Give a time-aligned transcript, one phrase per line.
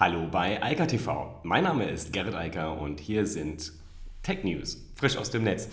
[0.00, 1.40] Hallo bei Eika TV.
[1.42, 3.70] Mein Name ist Gerrit Eiker und hier sind
[4.22, 5.68] Tech News, frisch aus dem Netz.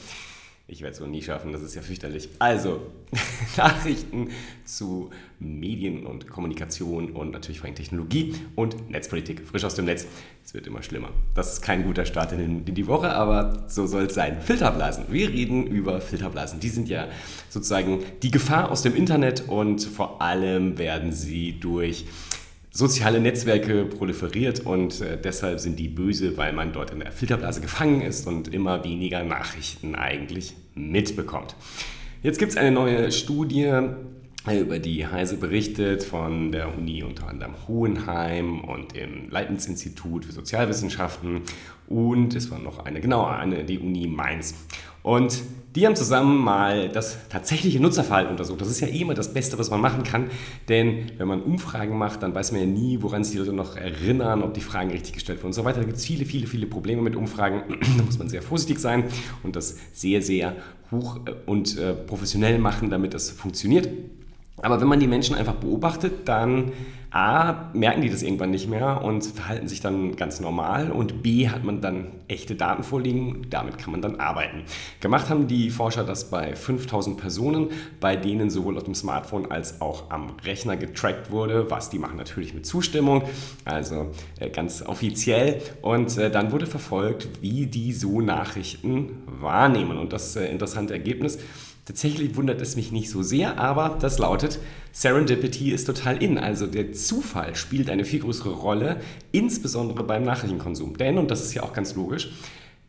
[0.67, 2.27] Ich werde es wohl nie schaffen, das ist ja fürchterlich.
[2.37, 2.81] Also,
[3.55, 4.31] Nachrichten
[4.65, 10.05] zu Medien und Kommunikation und natürlich vor allem Technologie und Netzpolitik, frisch aus dem Netz.
[10.43, 11.11] Es wird immer schlimmer.
[11.33, 14.41] Das ist kein guter Start in, die Woche, aber so soll es sein.
[14.41, 15.05] Filterblasen.
[15.07, 16.59] Wir reden über Filterblasen.
[16.59, 17.07] Die sind ja
[17.47, 22.03] sozusagen die Gefahr aus dem Internet und vor allem werden sie durch
[22.77, 27.59] soziale Netzwerke proliferiert und äh, deshalb sind die böse, weil man dort in der Filterblase
[27.59, 31.55] gefangen ist und immer weniger Nachrichten eigentlich mitbekommt.
[32.21, 37.27] Jetzt gibt es eine neue Studie, äh, über die Heise berichtet von der Uni unter
[37.27, 41.41] anderem Hohenheim und dem Leibniz-Institut für Sozialwissenschaften
[41.87, 44.53] und es war noch eine, genau, eine, die Uni Mainz.
[45.03, 45.41] Und
[45.75, 48.59] die haben zusammen mal das tatsächliche Nutzerverhalten untersucht.
[48.59, 50.29] Das ist ja immer das Beste, was man machen kann,
[50.69, 53.77] denn wenn man Umfragen macht, dann weiß man ja nie, woran sich die Leute noch
[53.77, 55.79] erinnern, ob die Fragen richtig gestellt wurden und so weiter.
[55.79, 57.63] Da gibt es viele, viele, viele Probleme mit Umfragen.
[57.97, 59.05] da muss man sehr vorsichtig sein
[59.43, 60.55] und das sehr, sehr
[60.91, 63.87] hoch äh, und äh, professionell machen, damit das funktioniert.
[64.61, 66.71] Aber wenn man die Menschen einfach beobachtet, dann
[67.09, 71.47] A, merken die das irgendwann nicht mehr und verhalten sich dann ganz normal und B,
[71.47, 74.63] hat man dann echte Daten vorliegen, damit kann man dann arbeiten.
[74.99, 77.69] Gemacht haben die Forscher das bei 5000 Personen,
[78.01, 82.17] bei denen sowohl auf dem Smartphone als auch am Rechner getrackt wurde, was die machen
[82.17, 83.23] natürlich mit Zustimmung,
[83.63, 90.11] also äh, ganz offiziell und äh, dann wurde verfolgt, wie die so Nachrichten wahrnehmen und
[90.11, 91.39] das äh, interessante Ergebnis,
[91.87, 94.59] Tatsächlich wundert es mich nicht so sehr, aber das lautet,
[94.91, 96.37] Serendipity ist total in.
[96.37, 98.99] Also der Zufall spielt eine viel größere Rolle,
[99.31, 100.97] insbesondere beim Nachrichtenkonsum.
[100.97, 102.33] Denn, und das ist ja auch ganz logisch,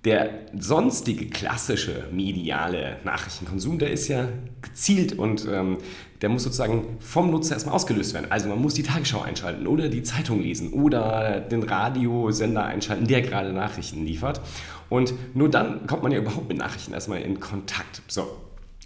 [0.05, 4.31] der sonstige klassische mediale Nachrichtenkonsum, der ist ja
[4.63, 5.79] gezielt und ähm,
[6.21, 8.27] der muss sozusagen vom Nutzer erstmal ausgelöst werden.
[8.31, 13.23] Also man muss die Tagesschau einschalten oder die Zeitung lesen oder den Radiosender einschalten, der
[13.23, 14.41] gerade Nachrichten liefert.
[14.89, 18.03] Und nur dann kommt man ja überhaupt mit Nachrichten erstmal in Kontakt.
[18.09, 18.27] So,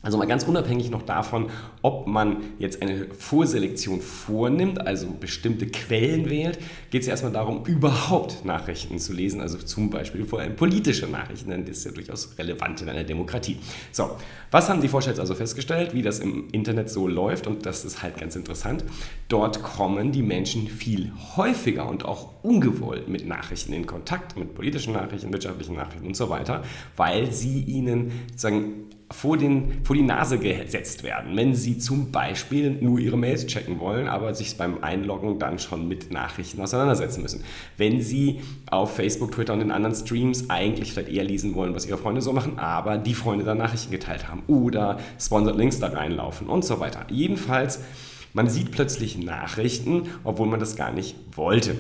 [0.02, 1.48] also mal ganz unabhängig noch davon,
[1.80, 6.58] ob man jetzt eine Vorselektion vornimmt, also bestimmte Quellen wählt,
[6.90, 11.06] geht es ja erstmal darum, überhaupt Nachrichten zu lesen, also zum Beispiel vor allem politische
[11.06, 13.58] Nachrichten, denn das ist ja durchaus relevant in einer Demokratie.
[13.92, 14.10] So,
[14.50, 17.84] was haben die Forscher jetzt also festgestellt, wie das im Internet so läuft und das
[17.84, 18.84] ist halt ganz interessant.
[19.28, 24.94] Dort kommen die Menschen viel häufiger und auch ungewollt mit Nachrichten in Kontakt, mit politischen
[24.94, 26.64] Nachrichten, wirtschaftlichen Nachrichten und so weiter,
[26.96, 32.70] weil sie ihnen sozusagen vor, den, vor die Nase gesetzt werden, wenn sie zum Beispiel
[32.70, 37.44] nur ihre Mails checken wollen, aber sich beim Einloggen dann schon mit Nachrichten auseinandersetzen müssen.
[37.76, 38.40] Wenn sie
[38.70, 42.22] auf Facebook, Twitter und den anderen Streams eigentlich vielleicht eher lesen wollen, was ihre Freunde
[42.22, 46.64] so machen, aber die Freunde dann Nachrichten geteilt haben oder Sponsored Links da reinlaufen und
[46.64, 47.06] so weiter.
[47.10, 47.80] Jedenfalls,
[48.32, 51.76] man sieht plötzlich Nachrichten, obwohl man das gar nicht wollte.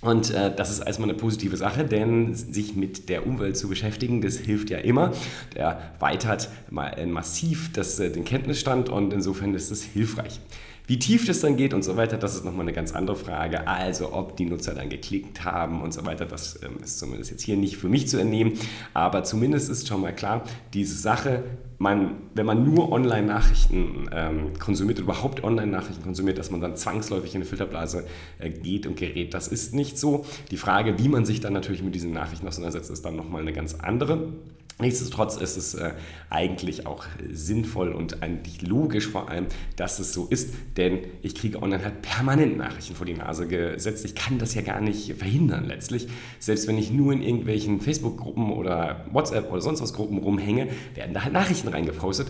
[0.00, 4.20] Und äh, das ist erstmal eine positive Sache, denn sich mit der Umwelt zu beschäftigen,
[4.20, 5.12] das hilft ja immer.
[5.56, 6.50] Der weitert
[6.96, 10.40] äh, massiv das, äh, den Kenntnisstand und insofern ist es hilfreich.
[10.88, 13.68] Wie tief das dann geht und so weiter, das ist nochmal eine ganz andere Frage.
[13.68, 17.42] Also ob die Nutzer dann geklickt haben und so weiter, das ähm, ist zumindest jetzt
[17.42, 18.54] hier nicht für mich zu entnehmen.
[18.94, 21.44] Aber zumindest ist schon mal klar, diese Sache,
[21.76, 27.42] man, wenn man nur Online-Nachrichten ähm, konsumiert, überhaupt Online-Nachrichten konsumiert, dass man dann zwangsläufig in
[27.42, 28.06] eine Filterblase
[28.38, 30.24] äh, geht und gerät, das ist nicht so.
[30.50, 33.52] Die Frage, wie man sich dann natürlich mit diesen Nachrichten auseinandersetzt, ist dann nochmal eine
[33.52, 34.32] ganz andere.
[34.80, 35.90] Nichtsdestotrotz ist es äh,
[36.30, 41.60] eigentlich auch sinnvoll und eigentlich logisch vor allem, dass es so ist, denn ich kriege
[41.60, 44.04] online halt permanent Nachrichten vor die Nase gesetzt.
[44.04, 46.06] Ich kann das ja gar nicht verhindern letztlich.
[46.38, 51.12] Selbst wenn ich nur in irgendwelchen Facebook-Gruppen oder WhatsApp oder sonst was Gruppen rumhänge, werden
[51.12, 52.28] da halt Nachrichten reingepostet.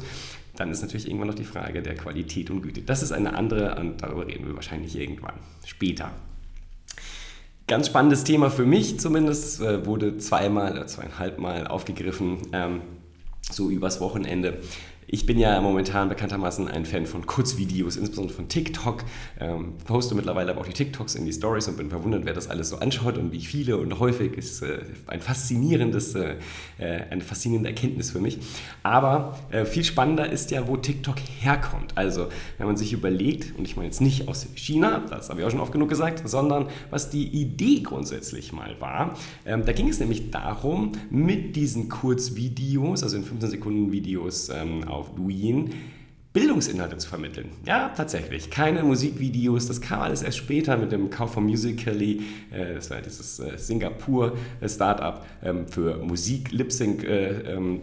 [0.56, 2.80] Dann ist natürlich irgendwann noch die Frage der Qualität und Güte.
[2.80, 5.34] Das ist eine andere und darüber reden wir wahrscheinlich irgendwann
[5.66, 6.12] später.
[7.68, 12.80] Ganz spannendes Thema für mich zumindest, äh, wurde zweimal oder zweieinhalb Mal aufgegriffen, ähm,
[13.42, 14.56] so übers Wochenende.
[15.10, 19.04] Ich bin ja momentan bekanntermaßen ein Fan von Kurzvideos, insbesondere von TikTok.
[19.40, 22.50] Ähm, poste mittlerweile aber auch die TikToks in die Stories und bin verwundert, wer das
[22.50, 26.34] alles so anschaut und wie viele und häufig ist äh, ein faszinierendes, äh,
[26.76, 28.38] äh, eine faszinierende Erkenntnis für mich.
[28.82, 31.96] Aber äh, viel spannender ist ja, wo TikTok herkommt.
[31.96, 32.26] Also,
[32.58, 35.50] wenn man sich überlegt, und ich meine jetzt nicht aus China, das habe ich auch
[35.50, 39.16] schon oft genug gesagt, sondern was die Idee grundsätzlich mal war.
[39.46, 44.84] Ähm, da ging es nämlich darum, mit diesen Kurzvideos, also in 15 Sekunden Videos, ähm,
[44.98, 45.70] auf Douyin,
[46.32, 47.48] Bildungsinhalte zu vermitteln.
[47.66, 48.50] Ja, tatsächlich.
[48.50, 52.22] Keine Musikvideos, das kam alles erst später mit dem Kauf von Musical.ly.
[52.50, 57.02] Äh, das war dieses äh, Singapur-Startup ähm, für Musik, Lip-Sync.
[57.02, 57.80] Äh, ähm,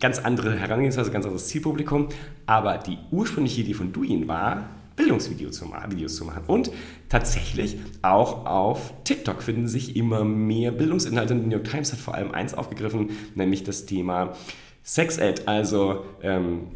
[0.00, 2.08] ganz andere Herangehensweise, ganz anderes Zielpublikum.
[2.46, 6.44] Aber die ursprüngliche Idee von Douyin war, Bildungsvideos zu, Videos zu machen.
[6.46, 6.70] Und
[7.08, 11.34] tatsächlich auch auf TikTok finden sich immer mehr Bildungsinhalte.
[11.34, 14.34] Die New York Times hat vor allem eins aufgegriffen, nämlich das Thema
[14.84, 16.68] Sex Ed, also ähm,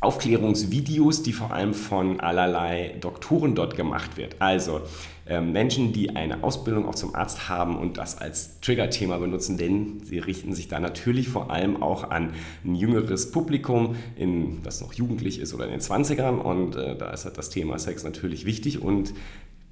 [0.00, 4.34] Aufklärungsvideos, die vor allem von allerlei Doktoren dort gemacht wird.
[4.40, 4.80] Also
[5.28, 10.00] ähm, Menschen, die eine Ausbildung auch zum Arzt haben und das als Triggerthema benutzen, denn
[10.02, 12.34] sie richten sich da natürlich vor allem auch an
[12.64, 17.10] ein jüngeres Publikum, in, das noch jugendlich ist oder in den 20ern und äh, da
[17.10, 19.14] ist halt das Thema Sex natürlich wichtig und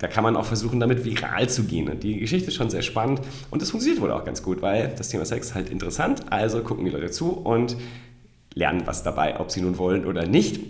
[0.01, 1.89] da kann man auch versuchen, damit viral zu gehen.
[1.89, 3.21] Und die Geschichte ist schon sehr spannend
[3.51, 6.85] und es funktioniert wohl auch ganz gut, weil das Thema Sex halt interessant, also gucken
[6.85, 7.77] die Leute zu und
[8.55, 10.61] lernen was dabei, ob sie nun wollen oder nicht.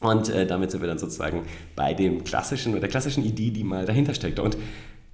[0.00, 1.42] Und äh, damit sind wir dann sozusagen
[1.74, 4.38] bei dem klassischen, der klassischen Idee, die mal dahinter steckt.
[4.38, 4.56] Und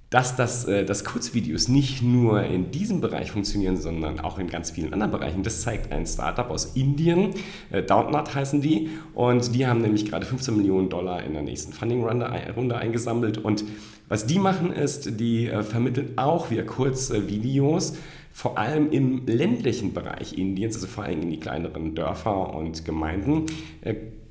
[0.09, 4.71] dass das, äh, dass Kurzvideos nicht nur in diesem Bereich funktionieren, sondern auch in ganz
[4.71, 7.31] vielen anderen Bereichen, das zeigt ein Startup aus Indien,
[7.71, 11.73] äh, Downut heißen die, und die haben nämlich gerade 15 Millionen Dollar in der nächsten
[11.73, 13.37] Funding-Runde Runde eingesammelt.
[13.39, 13.63] Und
[14.07, 17.97] was die machen ist, die äh, vermitteln auch via Kurzvideos
[18.31, 23.45] vor allem im ländlichen Bereich Indiens, also vor allem in die kleineren Dörfer und Gemeinden,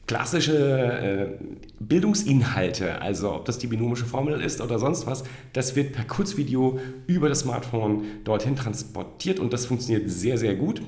[0.07, 1.45] klassische äh,
[1.81, 6.79] Bildungsinhalte, also ob das die binomische Formel ist oder sonst was, das wird per Kurzvideo
[7.07, 10.83] über das Smartphone dorthin transportiert und das funktioniert sehr, sehr gut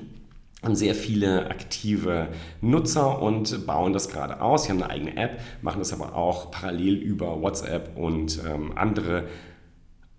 [0.63, 2.29] haben sehr viele aktive
[2.61, 4.63] Nutzer und bauen das gerade aus.
[4.63, 9.25] Sie haben eine eigene App, machen das aber auch parallel über WhatsApp und ähm, andere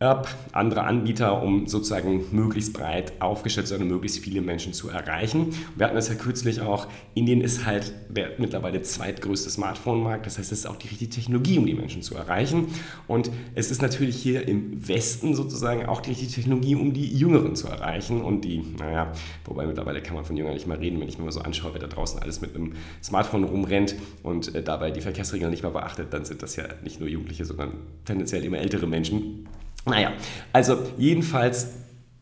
[0.00, 4.88] App, andere Anbieter, um sozusagen möglichst breit aufgestellt zu sein und möglichst viele Menschen zu
[4.88, 5.48] erreichen.
[5.74, 10.52] Wir hatten das ja kürzlich auch, Indien ist halt der mittlerweile zweitgrößte Smartphone-Markt, das heißt,
[10.52, 12.68] es ist auch die richtige Technologie, um die Menschen zu erreichen.
[13.08, 17.56] Und es ist natürlich hier im Westen sozusagen auch die richtige Technologie, um die Jüngeren
[17.56, 19.10] zu erreichen und die, naja,
[19.46, 21.72] wobei mittlerweile kann man von Jüngern nicht mehr reden, wenn ich mir mal so anschaue,
[21.72, 25.72] wer da draußen alles mit einem Smartphone rumrennt und äh, dabei die Verkehrsregeln nicht mehr
[25.72, 27.72] beachtet, dann sind das ja nicht nur Jugendliche, sondern
[28.04, 29.48] tendenziell immer ältere Menschen.
[29.84, 30.12] Naja,
[30.52, 31.68] also jedenfalls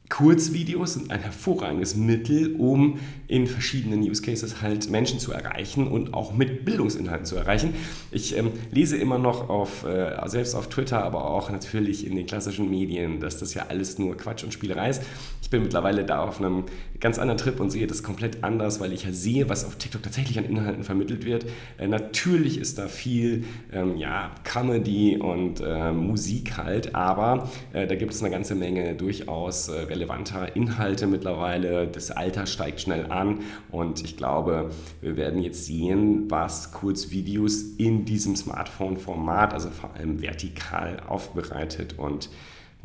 [0.09, 6.15] Kurzvideos sind ein hervorragendes Mittel, um in verschiedenen Use Cases halt Menschen zu erreichen und
[6.15, 7.75] auch mit Bildungsinhalten zu erreichen.
[8.13, 12.27] Ich ähm, lese immer noch auf, äh, selbst auf Twitter, aber auch natürlich in den
[12.27, 15.03] klassischen Medien, dass das ja alles nur Quatsch und Spielerei ist.
[15.43, 16.65] Ich bin mittlerweile da auf einem
[17.01, 20.03] ganz anderen Trip und sehe das komplett anders, weil ich ja sehe, was auf TikTok
[20.03, 21.47] tatsächlich an Inhalten vermittelt wird.
[21.79, 27.95] Äh, natürlich ist da viel ähm, ja, Comedy und äh, Musik halt, aber äh, da
[27.95, 31.87] gibt es eine ganze Menge durchaus äh, relevanter Inhalte mittlerweile.
[31.87, 33.41] Das Alter steigt schnell an
[33.71, 34.71] und ich glaube,
[35.01, 42.31] wir werden jetzt sehen, was Kurzvideos in diesem Smartphone-Format, also vor allem vertikal aufbereitet und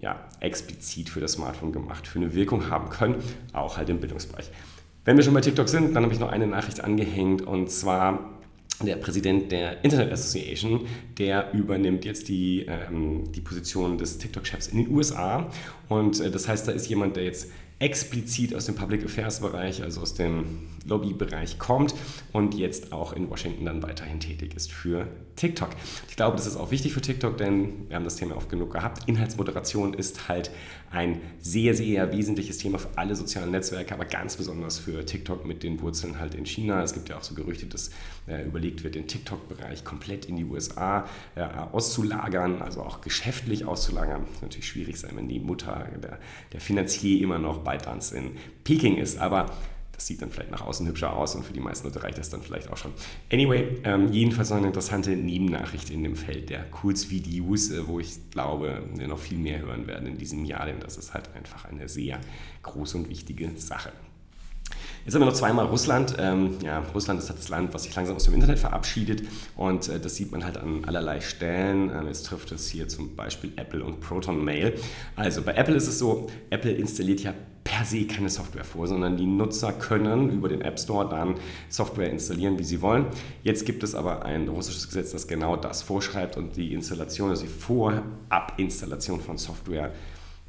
[0.01, 3.15] ja, explizit für das Smartphone gemacht, für eine Wirkung haben können,
[3.53, 4.49] auch halt im Bildungsbereich.
[5.05, 8.37] Wenn wir schon bei TikTok sind, dann habe ich noch eine Nachricht angehängt und zwar
[8.85, 10.87] der Präsident der Internet Association,
[11.17, 15.49] der übernimmt jetzt die, ähm, die Position des TikTok-Chefs in den USA.
[15.87, 19.81] Und äh, das heißt, da ist jemand, der jetzt explizit aus dem Public Affairs Bereich,
[19.81, 21.95] also aus dem Lobbybereich kommt
[22.31, 25.69] und jetzt auch in Washington dann weiterhin tätig ist für TikTok.
[26.07, 28.71] Ich glaube, das ist auch wichtig für TikTok, denn wir haben das Thema oft genug
[28.71, 29.07] gehabt.
[29.07, 30.51] Inhaltsmoderation ist halt
[30.91, 35.63] ein sehr, sehr wesentliches Thema für alle sozialen Netzwerke, aber ganz besonders für TikTok mit
[35.63, 36.83] den Wurzeln halt in China.
[36.83, 37.91] Es gibt ja auch so Gerüchte, dass
[38.27, 44.25] äh, überlegt wird, den TikTok-Bereich komplett in die USA äh, auszulagern, also auch geschäftlich auszulagern.
[44.33, 46.19] Das natürlich schwierig sein, wenn die Mutter, der,
[46.51, 48.31] der Finanzier immer noch ByteDance in
[48.63, 49.51] Peking ist, aber
[50.01, 52.29] das sieht dann vielleicht nach außen hübscher aus und für die meisten Leute reicht das
[52.31, 52.91] dann vielleicht auch schon.
[53.31, 58.31] Anyway, ähm, jedenfalls noch eine interessante Nebennachricht in dem Feld der Kurzvideos, äh, wo ich
[58.31, 61.65] glaube, wir noch viel mehr hören werden in diesem Jahr, denn das ist halt einfach
[61.65, 62.19] eine sehr
[62.63, 63.91] große und wichtige Sache.
[65.05, 66.15] Jetzt haben wir noch zweimal Russland.
[66.19, 69.23] Ähm, ja, Russland ist halt das Land, was sich langsam aus dem Internet verabschiedet
[69.55, 71.89] und äh, das sieht man halt an allerlei Stellen.
[71.89, 74.75] Ähm, jetzt trifft es hier zum Beispiel Apple und Proton Mail.
[75.15, 79.17] Also bei Apple ist es so, Apple installiert ja per se keine Software vor, sondern
[79.17, 81.35] die Nutzer können über den App Store dann
[81.69, 83.05] Software installieren, wie sie wollen.
[83.43, 87.43] Jetzt gibt es aber ein russisches Gesetz, das genau das vorschreibt und die Installation, also
[87.43, 89.91] die Vorabinstallation von Software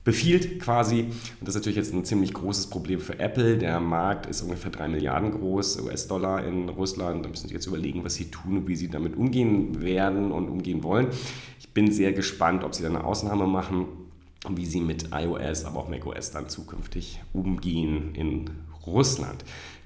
[0.05, 1.03] befiehlt quasi.
[1.03, 3.57] Und das ist natürlich jetzt ein ziemlich großes Problem für Apple.
[3.57, 7.25] Der Markt ist ungefähr 3 Milliarden groß, US-Dollar in Russland.
[7.25, 10.49] Da müssen Sie jetzt überlegen, was Sie tun und wie Sie damit umgehen werden und
[10.49, 11.09] umgehen wollen.
[11.61, 13.87] Ich bin sehr gespannt, ob Sie da eine Ausnahme machen
[14.45, 18.51] und wie Sie mit iOS, aber auch macOS dann zukünftig umgehen in
[18.87, 19.45] Russland.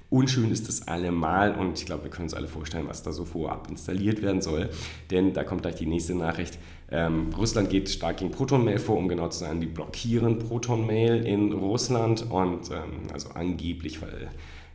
[0.09, 3.25] Unschön ist es allemal und ich glaube, wir können uns alle vorstellen, was da so
[3.25, 4.69] vorab installiert werden soll.
[5.11, 6.57] Denn da kommt gleich die nächste Nachricht.
[6.89, 9.59] Ähm, Russland geht stark gegen Proton-Mail vor, um genau zu sein.
[9.59, 14.29] Die blockieren Proton-Mail in Russland und ähm, also angeblich, weil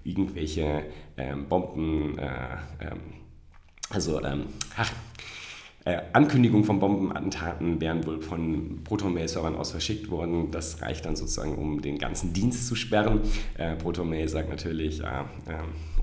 [0.05, 0.85] irgendwelche
[1.17, 3.01] ähm, Bomben, äh, ähm,
[3.89, 4.45] also, ähm,
[4.77, 4.93] ach,
[5.85, 10.51] äh, Ankündigungen von Bombenattentaten wären wohl von Proton-Mail-Servern aus verschickt worden.
[10.51, 13.21] Das reicht dann sozusagen, um den ganzen Dienst zu sperren.
[13.59, 15.25] Äh, Proton-Mail sagt natürlich, äh,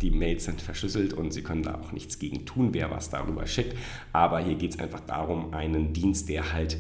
[0.02, 3.48] die Mails sind verschlüsselt und sie können da auch nichts gegen tun, wer was darüber
[3.48, 3.78] schickt.
[4.12, 6.78] Aber hier geht es einfach darum, einen Dienst, der halt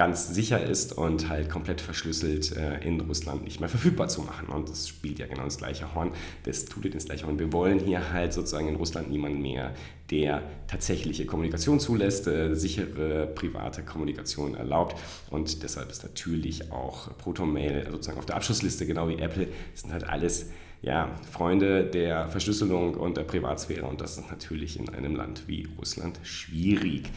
[0.00, 4.48] ganz sicher ist und halt komplett verschlüsselt äh, in Russland nicht mehr verfügbar zu machen.
[4.48, 6.12] Und das spielt ja genau das gleiche Horn,
[6.44, 7.38] das tut ihr das gleiche Horn.
[7.38, 9.74] Wir wollen hier halt sozusagen in Russland niemanden mehr,
[10.10, 14.96] der tatsächliche Kommunikation zulässt, äh, sichere private Kommunikation erlaubt.
[15.28, 19.48] Und deshalb ist natürlich auch Proton-Mail sozusagen auf der Abschlussliste, genau wie Apple.
[19.72, 20.46] Das sind halt alles
[20.80, 23.84] ja, Freunde der Verschlüsselung und der Privatsphäre.
[23.84, 27.10] Und das ist natürlich in einem Land wie Russland schwierig.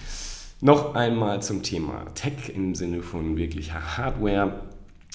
[0.64, 4.62] Noch einmal zum Thema Tech im Sinne von wirklicher Hardware.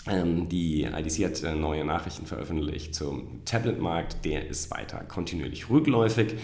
[0.07, 4.27] Ähm, die IDC hat äh, neue Nachrichten veröffentlicht zum Tablet-Markt.
[4.27, 6.35] Der ist weiter kontinuierlich rückläufig.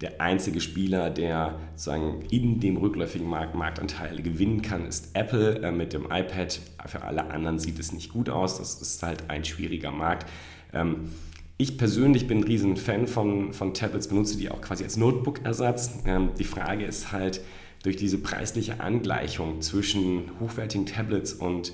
[0.00, 5.72] Der einzige Spieler, der sozusagen in dem rückläufigen Markt Marktanteile gewinnen kann, ist Apple äh,
[5.72, 6.60] mit dem iPad.
[6.86, 8.58] Für alle anderen sieht es nicht gut aus.
[8.58, 10.30] Das ist halt ein schwieriger Markt.
[10.72, 11.10] Ähm,
[11.56, 16.04] ich persönlich bin ein riesen Fan von, von Tablets, benutze die auch quasi als Notebook-Ersatz.
[16.06, 17.40] Ähm, die Frage ist halt,
[17.82, 21.72] durch diese preisliche Angleichung zwischen hochwertigen Tablets und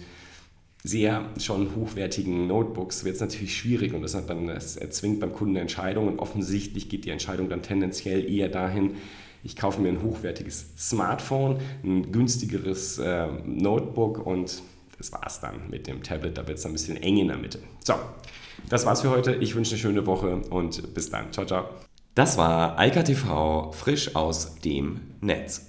[0.84, 5.54] sehr schon hochwertigen Notebooks wird es natürlich schwierig und deshalb dann es erzwingt beim Kunden
[5.54, 8.94] eine Entscheidung und offensichtlich geht die Entscheidung dann tendenziell eher dahin,
[9.44, 14.62] ich kaufe mir ein hochwertiges Smartphone, ein günstigeres äh, Notebook und
[14.98, 16.36] das war's dann mit dem Tablet.
[16.36, 17.60] Da wird es ein bisschen eng in der Mitte.
[17.84, 17.94] So,
[18.68, 19.36] das war's für heute.
[19.36, 21.32] Ich wünsche eine schöne Woche und bis dann.
[21.32, 21.68] Ciao, ciao.
[22.14, 23.04] Das war Eika
[23.72, 25.68] frisch aus dem Netz.